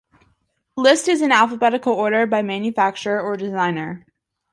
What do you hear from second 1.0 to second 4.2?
is in alphabetical order by manufacturer or designer.